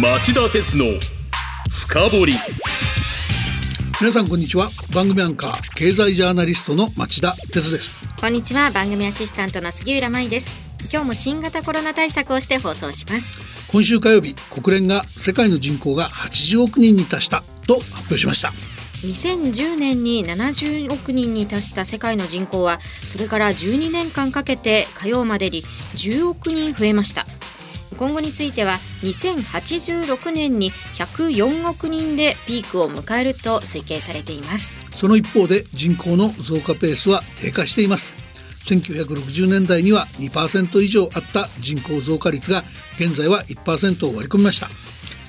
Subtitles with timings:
[0.00, 0.84] 町田鉄の
[1.72, 2.34] 深掘り。
[4.00, 4.68] 皆さんこんにちは。
[4.94, 8.06] 番組アンカー経済ジャーナリストの町田鉄です。
[8.20, 8.70] こんにちは。
[8.70, 10.54] 番組アシスタントの杉浦舞です。
[10.92, 13.40] 今日も新型コロナ対策をして放送します。
[13.72, 18.52] 今週火曜日国連が世界の人口が80億人に達したと発表しました。
[19.02, 25.62] 2010年に70億人に達した世界の人口はそれから12年間かけて火曜までに
[25.94, 27.24] 10億人増えました
[27.96, 34.88] 今後については2086年に104億人でピークを迎えると推計されています。
[34.90, 38.16] その一方で人口の増加ペースは低下しています。
[38.64, 42.64] 1960年代には2%以上あった人口増加率が
[42.98, 44.68] 現在は1%を割り込みました。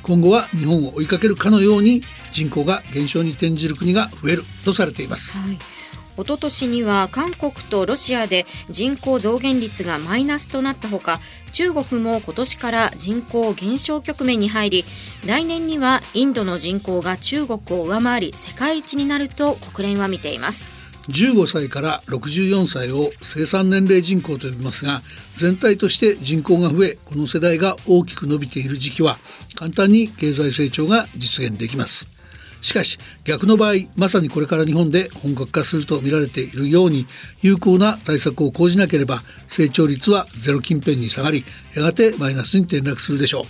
[0.01, 5.78] 今後は日本を追いかけるかのように人口が減少に転じる国が増えるとされています、はい
[6.19, 11.19] 一昨年には韓国とロシアで人口増減率がマイナスとなったほか
[11.53, 14.85] 中国も今年から人口減少局面に入り
[15.25, 20.77] 来年にはインドの人口が中国を上回り世界一になると国連は見ています。
[21.09, 25.01] 15歳から64歳を生産年齢人口と呼びますが
[25.35, 29.17] 全体として人口が増えこの世代が大きく伸びている時期は
[29.55, 32.18] 簡単に経済成長が実現できます。
[32.61, 37.05] しかし逆の場合まさにこれから日本で本格化すると見られているように
[37.41, 41.43] 有効な対策を講じなければ成長率はゼロ近辺に下がり
[41.75, 43.43] やがてマイナスに転落するでしょう。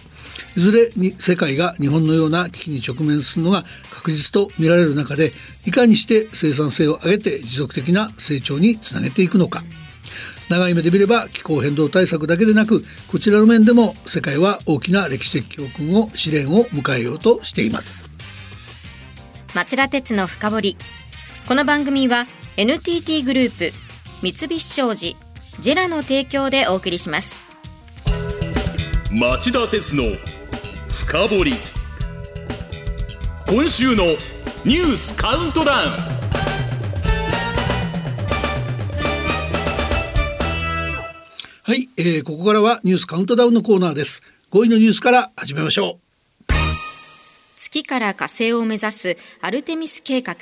[0.57, 5.31] いずれに世界が日本のような危機に直面するのが確実と見られる中で
[5.65, 9.63] いかにして生産性を上げて持続的な成長につなげていくのか。
[10.49, 18.18] 長い目で見れば気候変動対策だけでなくこちらの面でも世界は大きな歴史的教訓を試練を迎えようとしています。
[19.55, 20.77] 町田鉄の深掘り。
[21.47, 23.71] この番組は NTT グループ
[24.21, 25.17] 三菱商事
[25.59, 27.35] ジェラの提供でお送りします。
[29.11, 30.03] 町田鉄の
[30.89, 31.53] 深掘り。
[33.47, 34.03] 今週の
[34.65, 35.89] ニュースカウントダウン。
[41.63, 44.21] はい、えー、ここからはニュースカウントダウンのコーナーです。
[44.51, 46.08] 5位のニュースから始めましょう
[47.71, 50.35] 月から火星を目指すアルテミス計画。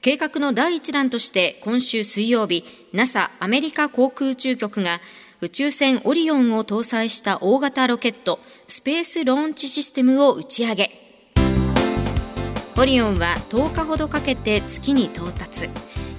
[0.00, 4.98] 計画の第一弾として今週水曜日 NASA アメリカ航空宇宙局が
[5.42, 10.88] 宇宙船オリオンを搭載した大型ロケットスペースローンチシステムを打ち上げ。
[12.78, 15.68] オリオンは10日ほどかけて月に到達。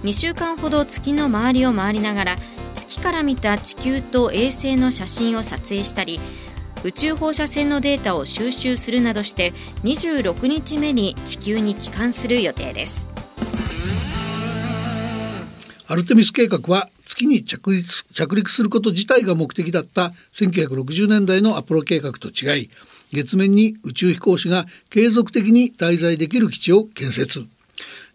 [0.03, 2.35] 2週間ほど月の周りを回りながら
[2.75, 6.19] 月から見た地球と衛星の写真を撮影したり
[6.83, 13.07] 宇宙放射線のデータを収集するなどして26日目に地球に帰還する予定です。
[15.87, 22.69] アルテミス計画は月に着陸着陸すること自体が目的だった1960年代のアポロ計画と違い
[23.13, 27.45] 月面に宇宙飛行士が継続的に滞在できる基地を建設。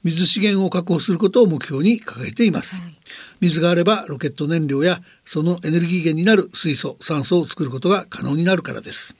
[0.04, 2.97] 水資源を確保することを目標に掲げています、はい
[3.40, 9.14] 水があればロケット燃料やそのエネルギー源になる水素酸素を作ることが可能になるからです。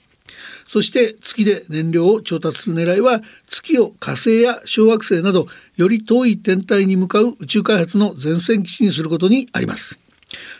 [0.67, 9.99] そして月で燃料を調達する狙いは月を火星や小惑星などより遠い天体に向かう宇宙開発の前線基地にすることにあります。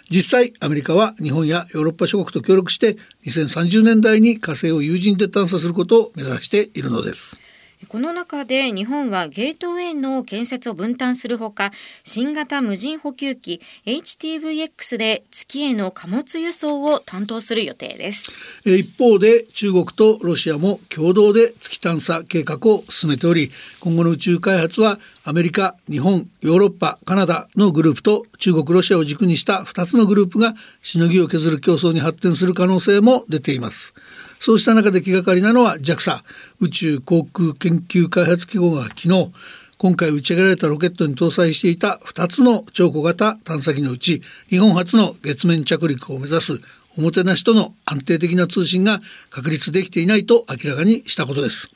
[0.09, 7.48] 実際アメリカは日本やヨーロッパ諸国と協力して2030年代に火星を有人で探査することを目指しているのです。
[7.89, 11.71] この中で日本はゲートウェイの建設を分担するほか
[12.03, 18.31] 新型無人補給機 HTVX で月への貨物輸送を担当する予定です。
[18.63, 33.95] 一方で中国とロシアも共同で月探査計画を進めており今後の宇宙開発はアメリカ日本ヨーロッパカナダのグループと中国ロシアを軸にした2つのグループがしのぎを削る競争に発展する可能性も出ています。
[34.39, 36.21] そうした中で気がかりなのは JAXA
[36.61, 39.31] 宇宙航空研究開発機構が昨日
[39.77, 46.59] 今回打ち上げられたロケットに搭載していた2つの超小型探査機のうち日本初の月面着陸を目指す
[46.97, 51.69] おもてなしとの安定的な通信が確立できていないと明らかにしたことです。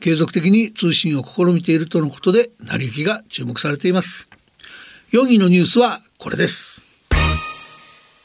[0.00, 4.28] 継続的に通信を試みているとのことで成り行きが注目されています。
[5.12, 6.90] 4位のニュースはこれです。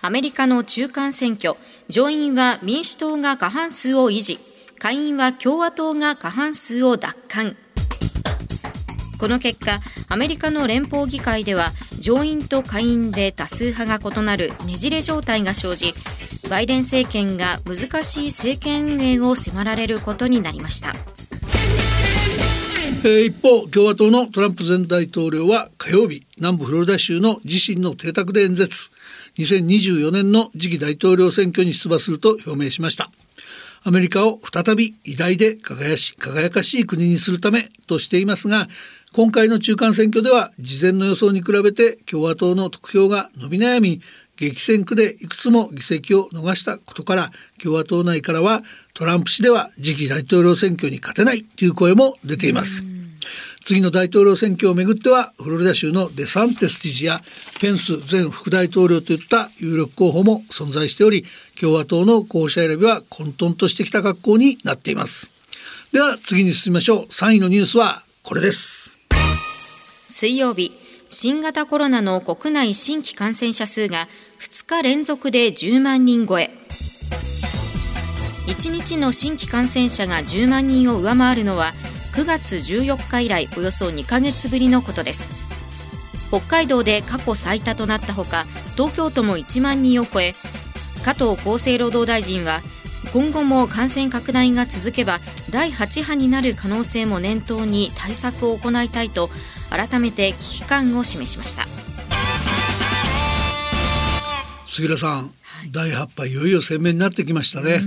[0.01, 1.55] アメリカの中間選挙。
[1.87, 4.39] 上院は民主党が過半数を維持。
[4.79, 7.55] 下院は共和党が過半数を奪還。
[9.19, 9.79] この結果
[10.09, 15.93] アメリカの連邦議会では上院と下院で多数派が異なるねじれ状態が生じ
[16.49, 20.93] バイデン政権が難しい政権運営を迫られることになりました。
[23.05, 28.89] 一方共和党のトランプ前大統領は火曜日南部フロリダ州の自身の邸宅で演説。
[29.37, 33.09] 2024年の次期大統領選挙に出馬すると表明しました
[33.83, 38.67] アメリカを再び偉大で輝し輝かしい国にするためとしていますが
[39.13, 44.01] 今回の中間選挙では事前の予想に比べて共和党の得票が伸び悩み
[44.37, 52.94] 激戦区でいくつも議席を逃したことから共和党内からはトランプ氏では次期大統領選挙に勝てないという声も出ています。
[53.65, 57.19] 次の大統領選挙をめぐってはフロリダ州のデサンテス知事や
[57.59, 61.25] ペンス前副大統領といった有力候補も存在しており
[61.59, 65.31] 共和党の候補者選びは混沌としてきた格好になっています。
[65.91, 67.05] では次に進みましょう。
[67.05, 68.99] 3位のニュースはこれです。
[70.07, 70.71] 水曜日
[71.09, 74.07] 新型コロナの国内新規感染者数が
[74.41, 76.51] 2日連続で10万人超え。
[78.45, 81.73] 1日の新規感染者が10万人を上回るのは
[82.15, 85.27] 9月14日以来およそ2ヶ月ぶりのことです。
[86.29, 88.45] 北海道で過去最多となったほか
[88.75, 90.33] 東京都も1万人を超え
[91.03, 92.61] 加藤厚生労働大臣は
[93.13, 95.19] 今後も感染拡大が続けば
[95.51, 99.29] 第8波になる可能性も念頭に対策を行いたいと
[99.69, 101.65] 改めて危機感を示しました。
[104.67, 107.79] 杉浦さん、はい、第8波いよいよ鮮明になってきましたね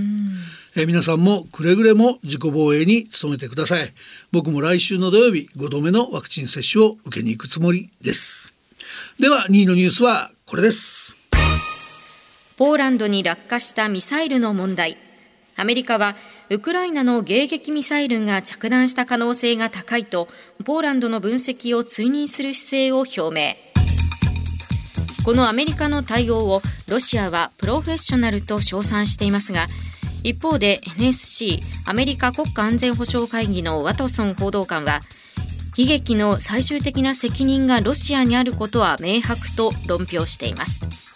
[0.75, 3.91] え皆さんもくれぐれも自己防衛に努めてください。
[4.31, 8.55] 僕も来週の土曜日5度目のワクチン接種を受けに行くつもりです。
[9.19, 11.29] では2位のニュースはこれです。
[12.55, 14.97] ポーランドに落下したミサイルの問題。
[15.55, 16.15] アメリカは
[16.49, 20.27] ウクライナの迎撃ミサイルが着弾した可能性が高いと
[20.65, 23.69] ポーランドの分析を追認する姿勢を表明。
[25.25, 29.67] このアメリカの対応をロシアはプロフェッショナルと称賛していますが
[30.23, 34.99] 一方で NSC アメリカ国家安全保障会議のワトソン報道官は
[35.77, 41.09] 悲劇の最終的な責任がロシアにあることは明白と論評しています。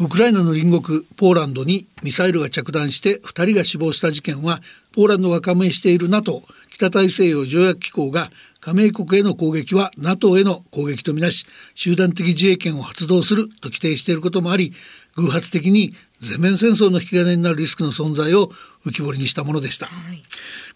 [0.00, 4.60] ウクライナの隣国ポーランドにミサイルが着弾して2人が死亡した事件は
[4.92, 8.30] ポーランドが加盟している NATO 北大西洋条約機構が
[8.60, 14.72] 加盟国への攻撃は NATO への攻撃とみなし集団的自衛権を発動すると規定していることもあり
[15.16, 18.50] 偶発的に全面戦争の引き金になるリスクの存在を
[18.84, 20.22] 浮き彫りにしたものでした、はい、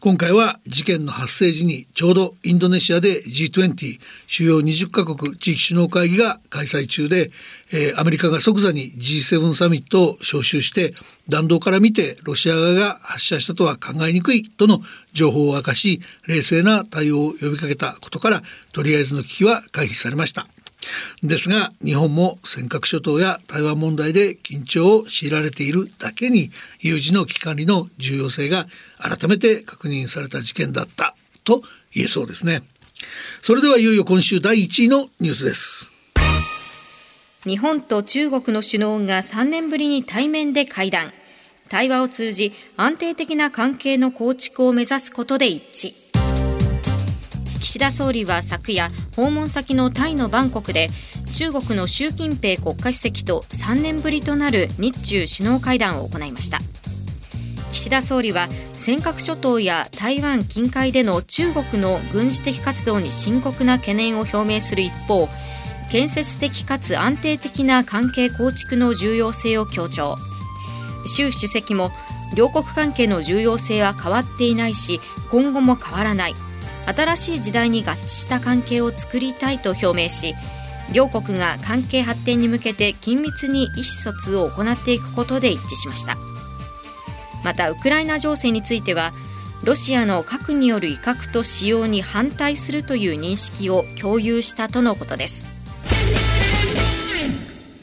[0.01, 7.31] 今回は事件の発生時にちょうどインドネシアで G20 主要20カ国地域首脳会議が開催中で、
[7.73, 10.93] えー、アメリカが即座に G7 サミットを招集して
[11.29, 14.81] 弾道から見てロシア側が発射したとは考えにくいとの
[15.13, 18.43] 情報を明かし冷静な対応を呼びかけたことから
[18.73, 20.47] とりあえずの危機は回避されました
[21.23, 26.51] ですが日本も尖閣諸島や台湾問題で緊張を強いられているだけに
[26.81, 28.67] 有事の危機管理の重要性が
[28.99, 31.15] 改めて確認された事件だった
[31.45, 31.63] と
[31.95, 32.63] 言えそうですね。
[33.43, 35.93] それではいよいよ今週第1位のニュースです。
[37.45, 41.13] 日本と中国の首脳が3年ぶりに対面で会談。
[41.69, 46.04] 対話を通じ安定的な関係の構築を目指すことで一致。
[47.65, 50.91] 岸田総理は昨夜訪問先のタイのバンコクで
[51.33, 56.59] 中国の習近平国家主席と3年ぶりとなる日中首脳会談を行いました。
[57.73, 65.31] 岸田総理は尖閣諸島や台湾近海での中国の軍事的活動に深刻な懸念を表明する一方
[65.91, 70.17] 建設的かつ安定的な関係構築の重要性を強調。
[71.07, 71.93] 習主席も
[72.37, 76.35] 両国関係の重要性は変わっていないし今後も変わらない。
[76.87, 80.35] 新しい時代に合致した関係を作りたいと表明し
[80.93, 86.17] 両国が関係発展に向けて緊密に意思疎通を行っていくことで一致しました。
[87.45, 89.13] またウクライナ情勢については
[89.63, 95.47] ロシアの核による威嚇と使用に反対するという認識を共有したとのことです。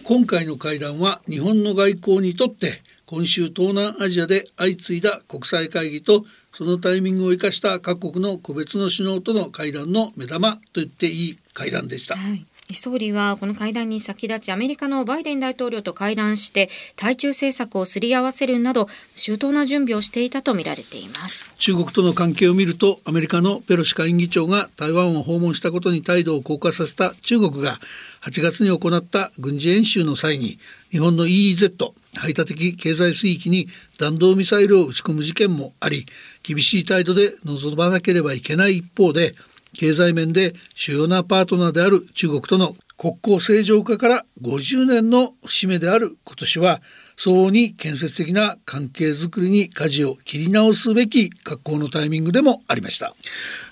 [0.04, 12.16] 今回の会談は日本の外交にとって今週東南アジアで相次いだ国際会議とそのタイミングを生かした各国の個別の首脳との会談の目玉と言っていい会談でした。
[12.16, 27.78] はい総理はこの会談に先立ちアメリカのバイデン大統領と会談して対中政策をすり合わせるなど周到な準備をしていたとみられています中国との関係を見るとアメリカのペロシ下院議長が台湾を訪問したことに態度を硬化させた中国が
[28.22, 30.58] 8月に行った軍事演習の際に
[30.92, 36.06] 日本の EEZ 排他的経済水域に弾道ミサイルを撃ち込む事件もあり
[36.44, 39.34] 厳しい態度で臨まなければいけない一方で
[39.74, 46.82] 経済面で主要なパートナーである中国との国交正常化から50年の節目である今年は
[47.18, 53.14] 相応に建設的な関係づくりに舵を切り直すべき格好のタイミングでもありました。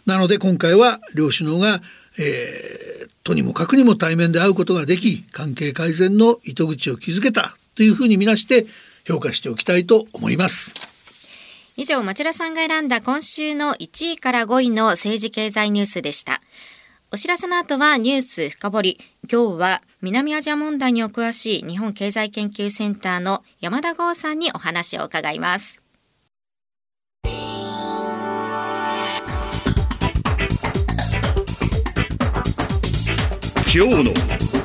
[0.06, 1.80] なので今回は両首脳が、
[2.20, 8.66] えー、とにもかくにも対面で会うことができ関係改善の糸口を築けたというふうに見なして
[9.08, 10.74] 評価しておきたいと思います。
[11.78, 16.42] 以上町田さんが選んだ今週の1位から5位の政治経済ニュースでした。
[17.10, 19.00] お知らせの後はニュース深掘り。
[19.32, 25.82] 今日は南アジア問題にお詳しい日本経済研究センターの山田剛さんにお話を伺います。
[33.74, 34.14] 今日の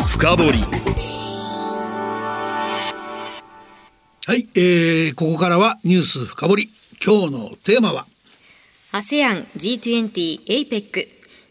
[0.08, 0.83] 深掘り
[4.26, 6.70] はい、えー、ここからはニュース深掘り。
[7.04, 8.06] 今日のテーマは
[8.92, 11.06] ？ASEAN、G20、APEC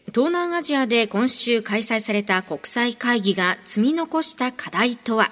[0.06, 5.28] 東南アジアで今週開催された国際会議が積み残した課題とは？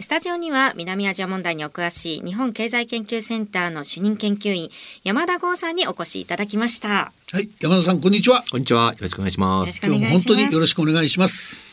[0.00, 4.70] スタジオには南アジア問題にお詳しい日本経済研究センターの主任研究員
[5.04, 6.88] 山田剛さんにお越しいただきました。
[6.88, 8.44] はい山田さんこんにちは。
[8.50, 8.94] こんにちは。
[8.94, 9.78] よろしくお願いします。
[9.84, 11.68] 今日も本当によろしくお願いします。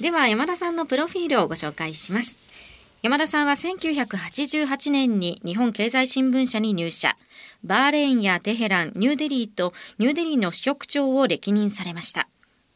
[0.00, 2.43] では山田さんのプロフィールをご紹介します
[3.04, 7.18] 山田さんは1988年に日本経済新聞社に入社。
[7.62, 12.28] バーレーンやテヘランニューデリーとニューデリーの支局長を歴任されました。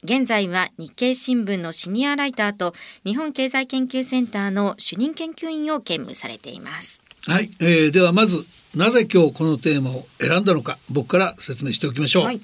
[0.04, 2.75] 現在は日経新聞のシニアライターと
[3.06, 7.02] 日本経済研究センターの主任研究員を兼務されています。
[7.26, 8.44] はい、えー、ではまず
[8.78, 12.40] なぜ今日このテーマを選んだのか僕から説明しておきましょう、はい、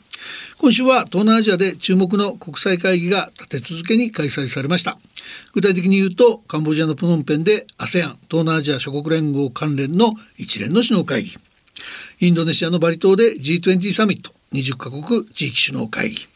[0.59, 4.99] 今週は東南アジアで注目の国際会議が立て続けに開催されました。
[5.53, 11.37] 具体的に言うとカンボジアのプノンペンで ASEAN 東南アジア諸国連合関連の一連の首脳会議。
[12.19, 16.34] インドネシアのバリ島で G20 サミット20カ国地域首脳会議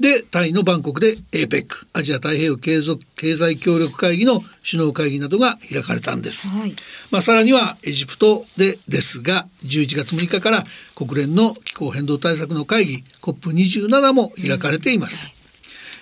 [0.00, 6.74] でタイのバンコクで APEC アジア太平洋継続経済協力会議の首脳会議などが開かれたんです、はい、
[7.10, 15.34] まあ、さらにはエジプトでですが11月6日から国連の気候変動対策の会議 COP27 も開かれています、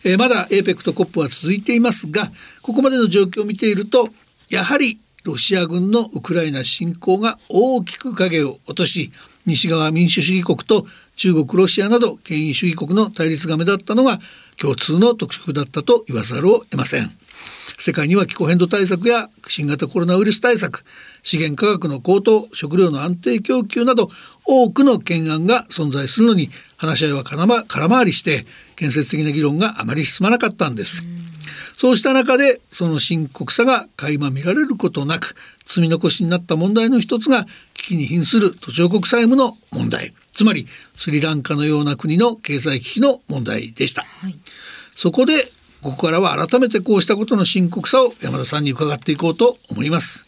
[0.05, 2.31] うん、えー、まだ APEC と COP は続いていますが
[2.63, 4.09] ここまでの状況を見ていると
[4.51, 9.11] やはりロシア軍のウクライナ侵攻が大きく影を落とし
[9.47, 14.19] 西側民主主義国と中国ロシアなど権威主義国の対立が目立ったのが
[14.61, 17.11] 共通の特色だったと言わざるを得ません
[17.79, 20.85] 世界には気候変動対策や新型コロナウイルス対策
[21.23, 24.09] 資源価格の高騰食料の安定供給など
[24.47, 28.45] 多くの懸案が存在するのに話し合いは空回りして
[28.77, 31.03] 建設的な議論があまり進まなかったんです。
[31.77, 35.35] そうした中でその深刻さが垣間見られることなく
[35.67, 37.45] 積み残しになった問題の一つが
[37.75, 44.35] 危機に瀕する途上国債務の問題つまりスリランカのような国の経済危機の問題でした、はい、
[44.95, 45.45] そこで
[45.81, 50.27] ここからは改めてこうしたことの深刻さを山田さんに伺っていこうと思います、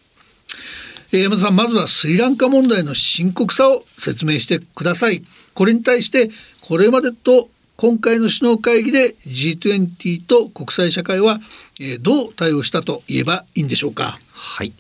[1.13, 5.23] えー、山田さんまずはスリランカ問題の深刻さを説明してください。
[5.55, 6.29] これに対して
[6.61, 11.39] これまでと今回の首脳会議で G20 と国際社会は、
[11.81, 14.19] えー、どう対応したと言えばいいんでしょうか。
[14.39, 14.75] はい、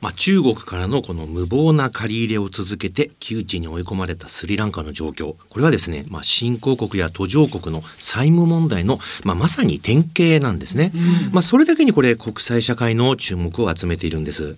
[0.00, 5.34] まあ、中国からのこの無謀な借り入れを続けて窮地に追い込まれたスリランカの状況。
[5.48, 10.92] これはですね、まあ、新興国や途上国の債務問題の、まあ、まさに典型なんですね、
[11.26, 14.56] うん、まあ、それだけにこれ国際社会の注目を集めているんです。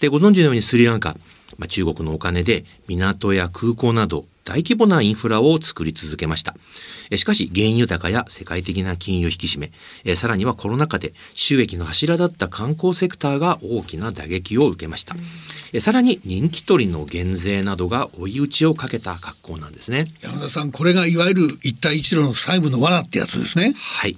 [0.00, 1.14] でご存知のようにスリランカ、
[1.58, 6.54] まあ、中国のお金で港や空港など大規模なインフラを作り続けました。
[7.16, 9.70] しかし、原油高や世界的な金融引き締
[10.04, 15.16] め、さらにはコロナ禍で収益の柱だった観光セクターが大きな打撃を受けました。
[15.74, 20.04] うん、さらに人気取りの減税などが追い打ちをかけた格好なんですね。
[20.22, 23.74] 山田さん、これがいわゆる一帯一路の債務の罠ってやつですね。
[23.76, 24.16] はい。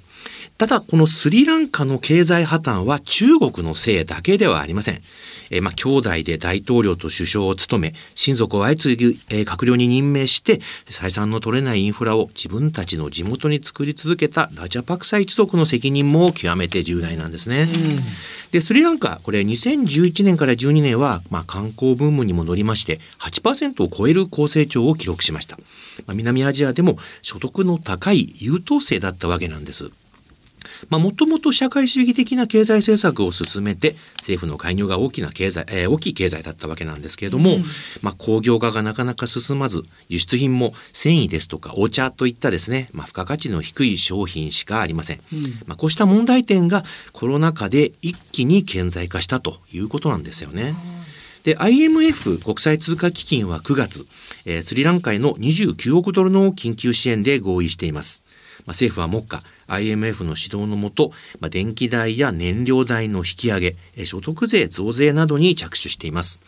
[0.58, 5.02] ただ、このスリランカの経済破綻は中国のせいだけではありません。
[5.50, 17.66] えー、まあ、兄弟で大統領と首相を務め、親族を相次ぎ、えー、閣僚に任命して、採算の取れないインフラを自分たちの地元に作り続けたラジャパクサ一族の責任も極めて重大なんですね。
[18.52, 25.56] で、スリランカ、これ2011年から12年は、まあ、観光ブームにも乗りまして、8%を超える高成長を記録しました。
[26.06, 29.90] まあ、南アジアでも所得の高い優等生だったわけなんです。
[30.88, 37.64] まあ、もともと社会主義的な経済政策を進めて政府の介入が大きな経済、えー、大きい経済だったわけなんですけれども、うん、
[38.02, 50.72] まあ、工業化がなかなか進まず輸出品も繊維ですとかお茶といったですね、まあ、付加価値の低い商品しかありません、うん、まあ、こうした問題点がコロナ禍で一気に顕在化したということなんですよね。
[51.44, 54.06] で IMF 国際通貨基金は9月、
[54.44, 58.22] えー、スリランカへの29億ドルの緊急支援で合意しています。
[58.66, 66.40] まあ、政府は目下 IMF の指導のもと、まあ、電気代や燃料代の引き上げ、所得税増税などに着手しています。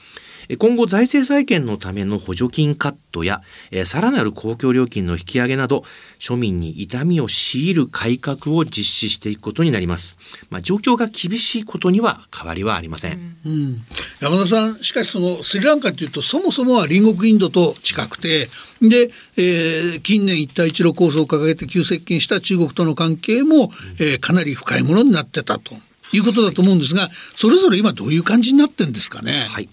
[0.58, 5.84] 今後財政再建のための補助金カットや、えさらなる公共料金の引き上げなど
[6.18, 10.16] 庶民に痛みを強いる改革を実施していくことになります。
[10.50, 13.36] まあ、状況が厳しいことには変わりはありません。
[13.46, 13.82] うん、
[14.20, 18.48] 山田さんしかしそのスリランカというとそもそもは隣国インドと近くて
[18.82, 25.74] で、えー、近年一帯一路構想を掲げて急接近した中国との関係も、えー、かなり深いものになってたと。
[26.12, 29.46] いうことだと思うんですがそれぞれ今どういう感じになってんですかね？
[29.50, 29.68] はい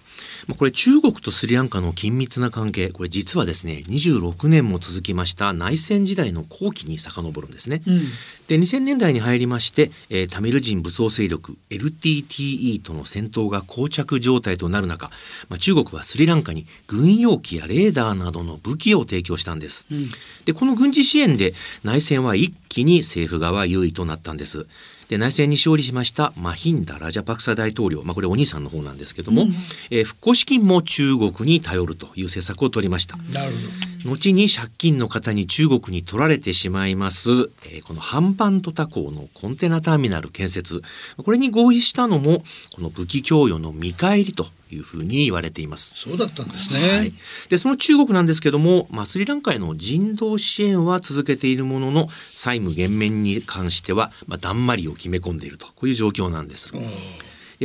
[0.57, 7.81] これ中国とスリランカの緊密な関係これ実はですね26年も続きました内戦時代の後期に遡るんですね。
[7.85, 8.01] うん、
[8.47, 15.09] で2000年代に入りまして、えー、タミル人武装勢力 LTTE との戦闘が膠着状態となる中、
[15.49, 19.87] まあ、中国はスリランカに軍用機やレーダーなどの武器を提供したんです。
[19.91, 20.07] うん、
[20.45, 24.65] でこの軍事支援で内戦は一気に政府側優位となったんです。
[25.11, 29.49] で内戦に勝利しましたマヒンダ・ラジャパクサ大統領、まあ、これお兄さんの方なんですけども、うん、
[29.89, 33.17] えー、復興資金も中国に頼るという政策を取りました。
[33.17, 37.29] なるほど後に借金の方に中国に取られてしまいます、
[37.65, 40.81] えー、このハンバントタ港のコンテナターミナル建設
[41.17, 42.43] これに合意したのも
[42.75, 45.95] この武器供与の見返りというふうに言われています。
[45.95, 46.97] そうだったんですね。
[46.97, 47.11] はい、
[47.49, 56.71] でその中国なんですけども、まあ、スリランカへの人道支援は続けているものの債務減免に関しては、まあ、だんまりを決め込んでいるとこういう状況なんです。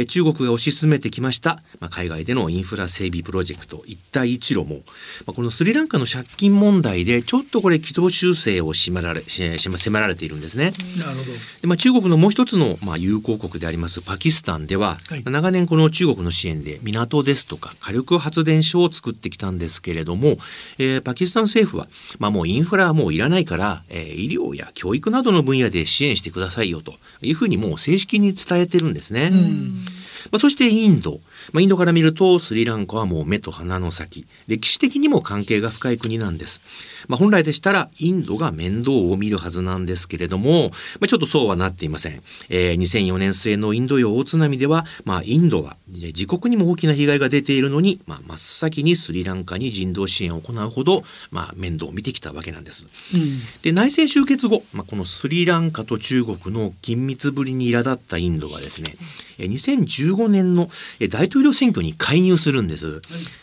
[0.04, 3.82] 中国が推し進めてきました、まあ、海外でのインフラ整備プロジェクト。
[3.86, 4.82] 一帯一路も、
[5.26, 10.72] まあ、このスリランカの借金問題でちょっとこれ軌道修正を迫られ迫られているんですね。
[10.98, 11.32] なるほど。
[11.62, 20.36] で、まあ、中国のもう一つの、まあ、友好国でありますパキスタンでは、はい、長年この中国の支援で港ですとか火力発電所を作ってきたんですけれども、
[20.78, 21.88] えー、パキスタン政府は、
[22.18, 29.30] まあ、もうインフラはもういらないから、えー、医療や教育などの分野で支援してくださいよというふうにもう正式に伝えてるんですね。
[29.32, 29.85] うん
[30.30, 31.20] まあ、そしてインド、
[31.52, 34.26] まあ、インドから見るとスリランカはもう目と鼻の先。
[34.48, 36.62] 歴史的にも関係が深い国なんです、
[37.08, 53.20] まあ、本来でしたらインドが面倒を見るはずなんですけれども、まあ、ちょっとそうはなっていません、えー、2004年末のインド洋大津波では、まあ、インドは自国にも大きな被害が出ているのに、まあ、真っ先にスリランカに人道支援を行うほど、まあ、面倒を見てきたわけなんです、うん、
[53.62, 58.94] で内戦終結後、まあ、このスリランカと中国の緊密ぶりに苛立ったインドはですね
[59.38, 60.68] 2015年の
[61.10, 62.86] 大統領選挙に介入するんです。
[62.86, 63.00] はい、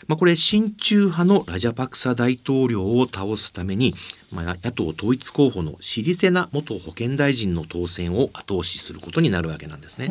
[0.08, 3.94] まあ、これ親中派のラジャパクサ大統領を倒すために、
[4.32, 10.10] まあ、野党統一候補のシリセナ元保健大臣の当選を後押しすることになるわけなんですね。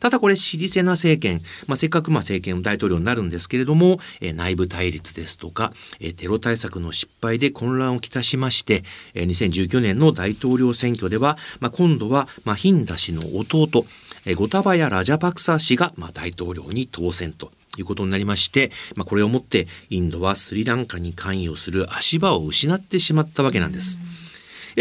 [0.00, 8.82] ただこれシリセナ政権、まあ、せっかくまあ政権大統領になるんですけれども、え内部対立ですとか、えテロ対策の失敗で混乱をきたしまして、
[9.14, 13.84] え2019年の大統領選挙では、まあ、今度はマヒンダ氏の弟
[14.32, 23.98] ゴタバヤ・ラジャパクサ氏が、まあ、大統領に当選ということになりまして、まあ、これをもってインドはスリランカに関与する足場を失ってしまったわけなんです。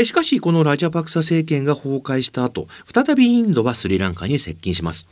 [0.03, 5.07] しかしこのラジャパクサ政権が崩壊した後再びインドはスリランカに接近します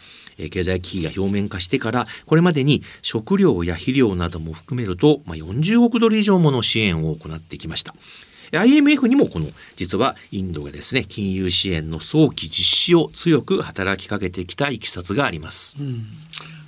[0.49, 7.93] 経済危機が表面化してからこれまでに食料や肥料なども含めると、まあ、40億ドル以上もの支援を行ってきました
[8.51, 16.03] IMF にもこの実はインドがですね金融支援の早期実施を強く働きかけてきたいきさつがあります、うん、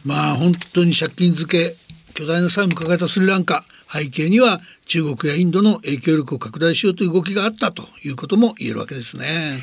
[0.04, 1.76] まあ本当に借金付け
[2.14, 9.60] 巨大な債務を抱えたスリランカ背景には中国やインドの影響力を拡大しようという動きがあったということも言えるわけですね。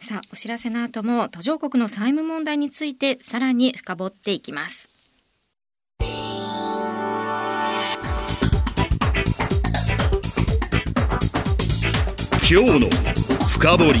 [0.00, 4.91] さあお知らせの後も途上国の債務問題についてさらに深掘っていきます。
[12.54, 12.90] 今日の
[13.48, 14.00] 深掘り。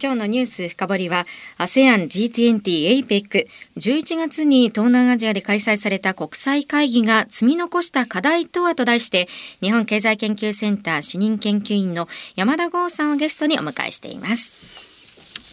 [0.00, 1.26] 今日のニュース深掘りは
[1.58, 9.26] ASEAN G20 APEC 11月に東南アジアで開催された国際会議が積み残した課題とはと題して
[9.60, 14.52] 日本経済研究センター主任研究員の山田剛さんをゲストにお迎えしています。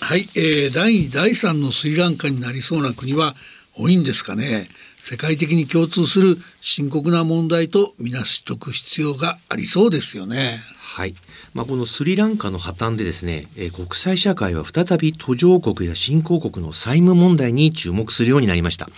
[0.01, 3.33] はい、えー、第2第3のスリランカになりそうな国は
[3.73, 4.67] 多いんですかね
[5.07, 10.57] 世界的に共通する深刻な問題とみなしておく必要がありそうですよね。
[10.79, 11.13] はい。
[11.53, 18.89] まあ、このスリランカの破綻でですね、えー、国際社会は再び途上国や新興国の債務問題に注目するようになりました。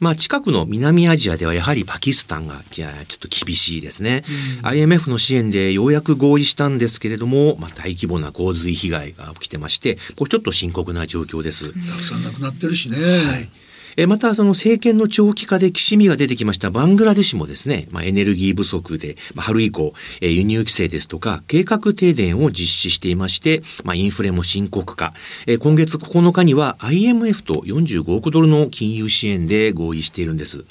[0.00, 4.24] まあ、近くの南アジアではやはりパキスタンがちょっと厳しいですね、
[4.62, 11.72] うん、IMF の支援でようやく合意したんですけれども、まあ、大規模な洪水被害が起きてましてこれちょっと深刻な状況です。
[11.72, 13.63] たくさん亡くなってるしね、はい
[13.96, 16.70] えまたその政権の長期化できしみが出てきました。
[16.70, 25.12] バングラデシュもですね、まあ、エネルギー不足で、まあ、春以降、え輸入規制ですとか計画停電を実施していまして、まあ、インフレも深刻化、
[25.46, 30.64] え今月9日には IMF と45億ドルの金融支援で合意しているんです、うん、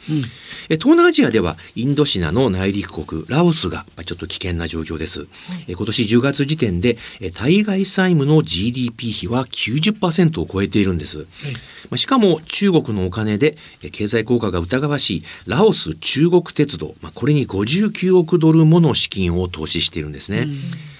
[0.69, 5.27] え東南アジアではインドシナの内陸国ラオスがちょっと危険な状況です、
[5.67, 6.97] え今年10月時点で
[7.33, 11.25] 対外債務の GDP 比は90%を超えているんです、は
[11.93, 13.55] い、しかも中国のお金で
[13.91, 20.47] 経済効果が疑わしいラオス中国鉄道、まあ、これに59億ドルもの資金を投資しているんですね。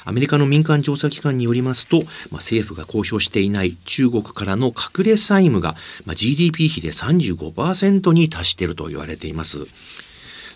[0.06, 9.66] アメリカの民間調査機関によりますと、まあ、政府が公表していない中国からの隠れ債務が、まあ、GDP 比で35%に達していると言われています。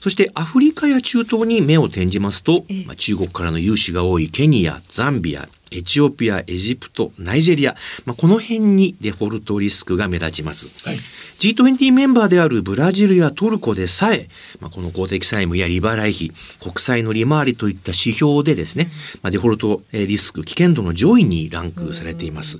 [0.08, 10.68] そしてアフリカや中東に目を転じますと、まあ、中国からの融資が多いケニア、ザンビア、エチオピア、エジプト、ナイジェリア、まあ、この辺にデフォルトリスクが目立ちます。
[10.88, 14.30] はい、G20 メンバーであるブラジルやトルコでさえ、
[14.62, 18.90] まあ、この公的債務や利払い費、国債の利回りといった指標でですね、
[19.22, 22.60] まあ、デフォルトリスク、危険度の上位にランクされています。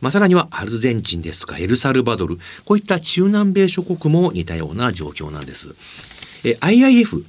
[0.00, 5.74] まあ、さらにはアルゼンチンですとかエルサルバドル、こういった中南米諸国も似たような状況なんです。
[6.48, 7.24] え IIF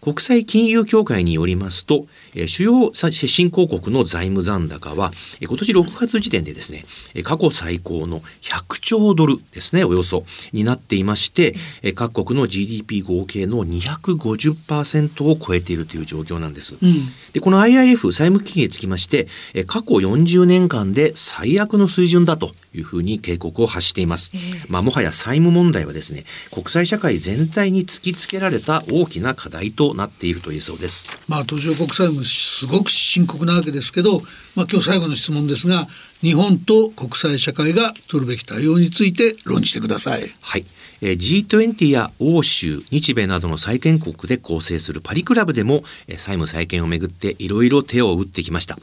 [0.00, 2.06] 国際金融協会によりますと、
[2.46, 6.84] 主要新興国の財務残高は、今年6月時点でですね、
[7.22, 11.54] 過去最高の100兆ドルですね、およそになっていまして、
[11.94, 16.76] 各国の GDP 合計の250%を超えているという状況なんです。
[16.80, 19.28] うん、でこの IIF 債務危機につきまして、
[19.66, 24.32] 過去40年間で最悪の水準だというふうに警告を発しています。
[24.68, 31.08] まあ、もはや債務問題はですね、国際社会全体に突きつけられた大きな課題となっていると言えそうです。
[31.28, 34.20] まあ、途上国債務すごく深刻なわけですけど、
[34.54, 35.86] まあ、今日最後の質問ですが
[36.20, 40.22] 日本と国際社会が取るべき対応について論じてください。
[40.40, 40.64] はい
[41.02, 48.78] G20 や欧州、日米などの債権国で構成するパリクラブでも債務再建をめぐっていろいろ手を打ってきました。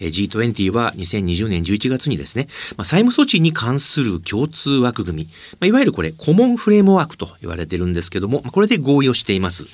[0.00, 2.48] G20 は2020年11月にですね、
[2.82, 5.28] 債務措置に関する共通枠組
[5.60, 9.66] み、いわゆるこれコモンフレームワークと言われてるんですけども、これで合意をしています。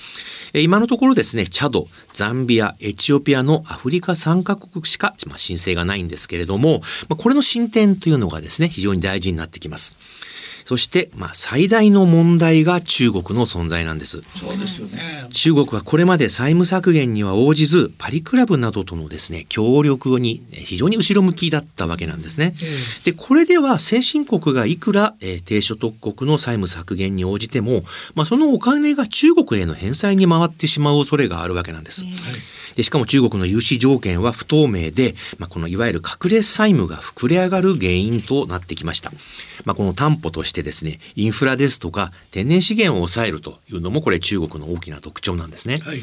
[0.55, 6.83] 今のところですね、チャド、ザンビア、エチオピアのアフリカ3カ国しか、申請がないんですけれども、
[7.17, 9.97] これの進展というのがですね、非常に大事になってきます。
[10.67, 14.21] そして、まあ、最大の問題が中国の存在なんです。
[14.35, 14.99] そうですよね。
[15.33, 22.53] 中国はこれまで債務削減には応じず、パリクラブなどとのですね、協力に非常に後ろ向きだったわけなんですね。
[23.05, 27.85] で、これでは先進国がいくら、えー、低所得国の債務削減に応じても、
[28.17, 32.05] まあ、そのお金が中国への返済に回ってしまう恐れがあるわけなんです。
[32.75, 39.13] でしかも中国の融資条件は不透明で、まあ、このいわゆる隠れ債務が膨れ上がる原因となってきました。
[39.65, 45.79] まあ、この担保としてですね、インフラですとか天然資源を抑えるというのもこれ中国の大きな特徴なんですね。
[45.79, 46.01] はい、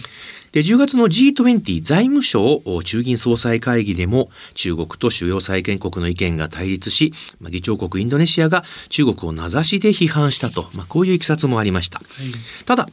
[0.51, 11.99] で、10月の G20 財務省中銀総裁会議でも中国と主要債権国の意見が対立し、まあ、議長国インドネシアが中国を名指しで批判したと、まあ、こういういきさつもありました。
[11.99, 12.89] はい、ただ、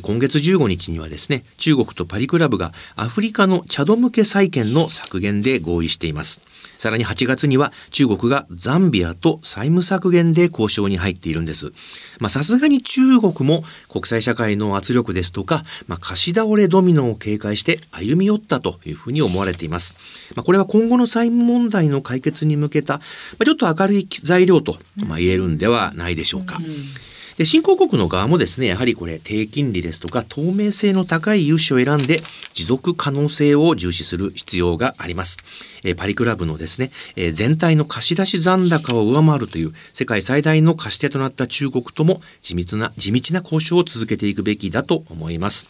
[0.00, 6.40] 今月15日にはですね、中国とパリクラブがアフリカのチャド向け債券の削減で合意しています。
[6.78, 11.72] さらに8月には中国がザンビアと債務削減で交渉に入っているんです。
[12.20, 19.94] まあさすがに中国も国際社会の圧力ですとか、まあ、貸し倒れドミノを警戒して歩み寄ったというふうに思われています。
[20.34, 23.00] まあ、これは今後の債務問題の解決に向けた、ま
[23.40, 24.76] あ、ちょっと明るい材料と、
[25.06, 26.58] まあ、言えるんではないでしょうか。
[26.58, 32.20] うんで新興国の側もですねやはりこれ低金利ですとか透明性の高い融資を選んで
[32.54, 35.36] 持続可能性を重視する必要があります。
[35.84, 45.68] えパリクラブのですね、え全体の貸し出し残高を上回るという世界最大の貸し手となった中国とも地道な地道な交渉を続けていくべきだと思います。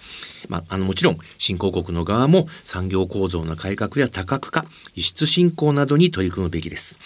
[0.49, 6.97] まあ、あのもちろん新興国の側も産業構造の改革や多角化輸出振興などに取り組むべきです。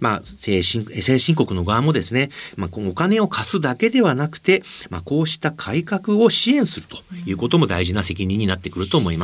[0.00, 9.23] まあ、先進先進国の側もですね、まあ、お金を貸すだけではなくて、まあ、こうした改革を支援するということも大事な責任になってくると思いま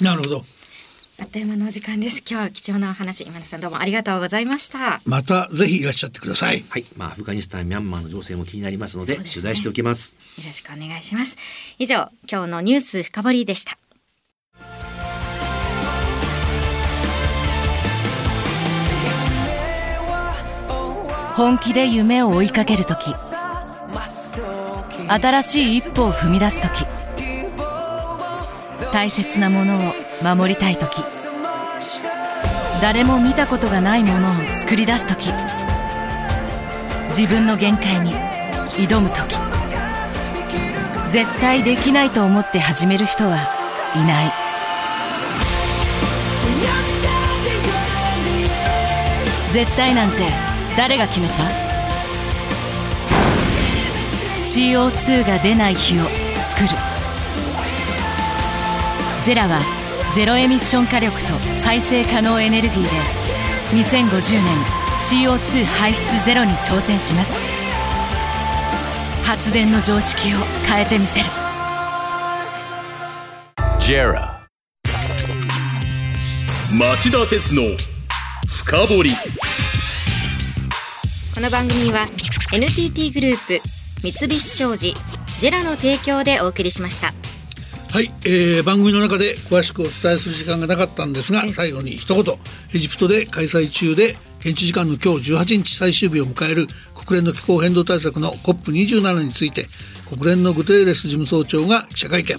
[0.00, 0.44] なるほど。
[1.18, 2.22] あっという間のお時間です。
[2.28, 5.00] 今日は貴重なお話、今田さんどうもありがとうございました。
[5.06, 6.62] またぜひいらっしゃってください。
[6.68, 10.16] はい、まあアフガニスタン、ミャンマーの情勢も気になりますので、でね、取材しておきます。
[10.36, 11.36] よろしくお願いします。
[11.78, 13.78] 以上、今日のニュース深掘りでした。
[21.36, 23.14] 本気で夢を追いかける時
[25.08, 26.86] 新しい一歩を踏み出す時
[28.92, 29.80] 大切なものを
[30.22, 31.02] 守りたい時。
[32.80, 35.30] 誰も見たことがないものを作り出す時。
[37.08, 38.12] 自分の限界に
[38.88, 39.36] 挑む時。
[41.10, 43.36] 絶対できないと思って始める人は
[43.94, 44.32] いない。
[49.52, 50.16] 絶対なんて
[50.76, 51.34] 誰が決めた
[54.40, 56.04] ？CO2 が出ない日を
[56.42, 56.95] 作る。
[59.26, 59.58] ジェラは
[60.14, 62.88] ゼロエミッション火力と再生可能エネルギーで
[63.72, 64.06] 2050年
[65.00, 67.42] CO2 排出ゼロに挑戦します。
[69.24, 70.36] 発電の常識を
[70.68, 71.26] 変えてみせる。
[73.80, 74.46] JERA
[76.78, 77.62] 町田鉄の
[78.46, 79.10] 深掘り。
[81.34, 82.06] この番組は
[82.52, 83.60] NTT グループ
[84.02, 84.94] 三菱商事
[85.40, 87.12] ジェラの提供でお送りしました
[87.96, 92.34] はい、えー、番組の中で詳しくお伝えする時間がなかったんですが最後に一言
[92.74, 99.64] エジプトで開催中で現地時間の今日18日最終日を迎える国連の気候変動対策の COP27 について
[100.10, 102.36] 国連のグテーレス事務総長が記者会見。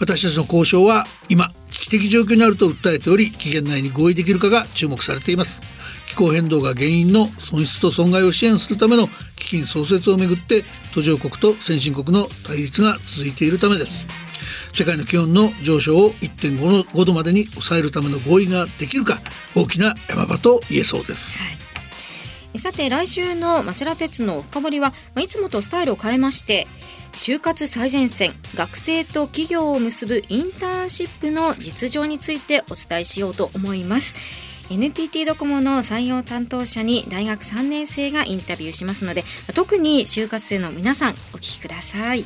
[0.00, 5.62] 私たちの交渉は今危機的状況にあると訴えており期限内に合意できるかが注目されています。
[6.08, 14.21] 気候変動が原因の損失と損害を支援するための基金創設をめぐって途上国と先進国の対立が続いているためです
[14.72, 19.18] 世界の気温の上昇を1.5度までに抑えるための合意ができるか
[19.54, 21.38] 大きな山場と言えそうです、
[22.56, 26.66] さて来週の町田鉄の深掘りは、まあ、いつもとスタイルを変えまして
[27.12, 34.14] 就活最前線学生と企業を結ぶインターンシップの実情についてお伝えしようと思います。
[34.70, 39.22] NTT ドコモの採用担当者に大学3年生がインタビューしますので
[39.54, 42.24] 特に就活生の皆さんお聞きください、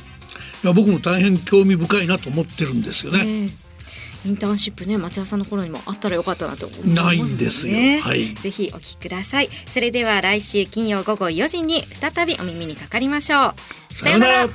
[0.63, 3.67] いや僕も大変興味深いなと思ってるんですよね、えー
[4.25, 7.73] インターンシップね町田さんの頃にもあったらよかったなと思いますないんですよ。
[7.73, 8.25] ねはい。
[8.25, 9.47] ぜひお聞きください。
[9.69, 13.53] それでは来週金曜午後4時に再びお耳にかかりましょ
[13.89, 13.93] う。
[13.93, 14.49] さようなら